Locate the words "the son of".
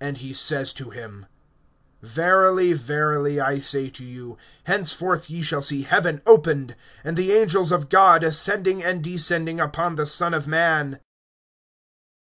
9.96-10.46